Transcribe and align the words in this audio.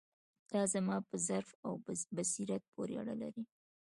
دا 0.51 0.61
زما 0.73 0.97
په 1.09 1.15
ظرف 1.27 1.49
او 1.65 1.71
بصیرت 2.17 2.63
پورې 2.73 2.93
اړه 3.01 3.15
لري. 3.21 3.43